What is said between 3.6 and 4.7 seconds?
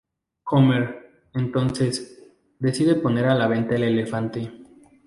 el elefante.